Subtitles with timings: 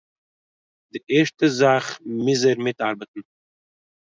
[0.91, 1.85] די ערשטע זאך
[2.25, 3.21] מוז ער מיטארבעטן